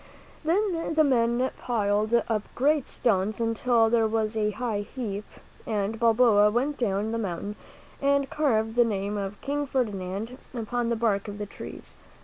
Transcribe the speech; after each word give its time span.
Then 0.43 0.95
the 0.95 1.03
men 1.03 1.51
piled 1.59 2.15
up 2.27 2.41
great 2.55 2.87
stones 2.87 3.39
until 3.39 3.87
there 3.87 4.07
was 4.07 4.35
a 4.35 4.49
high 4.49 4.79
heap, 4.79 5.25
and 5.67 5.99
Balboa 5.99 6.49
went 6.49 6.79
down 6.79 7.11
the 7.11 7.19
mountain 7.19 7.55
and 8.01 8.27
carved 8.27 8.73
the 8.75 8.83
name 8.83 9.15
of 9.15 9.39
King 9.41 9.67
Ferdinand 9.67 10.39
upon 10.55 10.89
the 10.89 10.95
bark 10.95 11.27
of 11.27 11.37
the 11.37 11.45
trees. 11.45 11.95